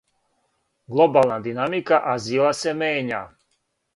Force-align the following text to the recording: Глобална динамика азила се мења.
Глобална 0.93 1.37
динамика 1.49 2.01
азила 2.15 2.53
се 2.63 2.75
мења. 2.81 3.23